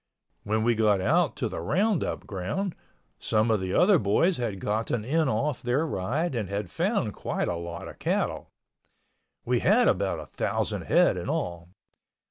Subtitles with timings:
[0.41, 2.73] When we got out to the roundup ground,
[3.19, 7.47] some of the other boys had gotten in off their ride and had found quite
[7.47, 8.49] a lot of cattle.
[9.45, 11.67] We had about a thousand head in all.